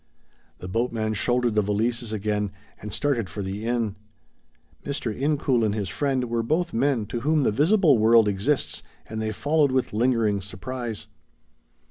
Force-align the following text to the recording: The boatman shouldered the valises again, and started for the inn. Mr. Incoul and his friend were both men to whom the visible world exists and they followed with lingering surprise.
The 0.57 0.67
boatman 0.67 1.13
shouldered 1.13 1.53
the 1.53 1.61
valises 1.61 2.11
again, 2.11 2.49
and 2.81 2.91
started 2.91 3.29
for 3.29 3.43
the 3.43 3.67
inn. 3.67 3.97
Mr. 4.83 5.15
Incoul 5.15 5.63
and 5.63 5.75
his 5.75 5.89
friend 5.89 6.27
were 6.27 6.41
both 6.41 6.73
men 6.73 7.05
to 7.05 7.19
whom 7.19 7.43
the 7.43 7.51
visible 7.51 7.99
world 7.99 8.27
exists 8.27 8.81
and 9.07 9.21
they 9.21 9.31
followed 9.31 9.71
with 9.71 9.93
lingering 9.93 10.41
surprise. 10.41 11.05